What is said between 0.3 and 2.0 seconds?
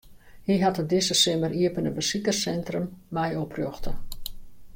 Hy hat it dizze simmer iepene